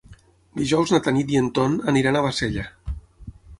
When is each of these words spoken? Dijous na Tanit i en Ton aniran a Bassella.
Dijous 0.61 0.93
na 0.95 0.99
Tanit 1.09 1.35
i 1.35 1.37
en 1.43 1.51
Ton 1.59 1.77
aniran 1.93 2.17
a 2.17 2.25
Bassella. 2.29 2.67